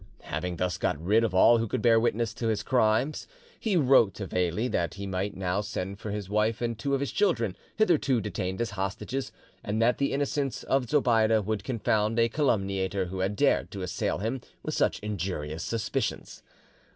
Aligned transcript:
Having 0.23 0.55
thus 0.55 0.79
got 0.79 0.99
rid 0.99 1.23
of 1.23 1.35
all 1.35 1.59
who 1.59 1.67
could 1.67 1.83
bear 1.83 1.99
witness 1.99 2.33
to 2.33 2.47
his 2.47 2.63
crime, 2.63 3.13
he 3.59 3.77
wrote 3.77 4.15
to 4.15 4.25
Veli 4.25 4.67
that 4.67 4.95
he 4.95 5.05
might 5.05 5.37
now 5.37 5.61
send 5.61 5.99
for 5.99 6.09
his 6.09 6.27
wife 6.27 6.59
and 6.59 6.75
two 6.79 6.95
of 6.95 6.99
his 6.99 7.11
children, 7.11 7.55
hitherto 7.75 8.19
detained 8.19 8.59
as 8.61 8.71
hostages, 8.71 9.31
and 9.63 9.79
that 9.79 9.99
the 9.99 10.11
innocence 10.11 10.63
of 10.63 10.89
Zobeide 10.89 11.45
would 11.45 11.63
confound 11.63 12.17
a 12.17 12.29
calumniator 12.29 13.05
who 13.09 13.19
had 13.19 13.35
dared 13.35 13.69
to 13.69 13.83
assail 13.83 14.17
him 14.17 14.41
with 14.63 14.73
such 14.73 14.97
injurious 15.01 15.61
suspicions. 15.61 16.41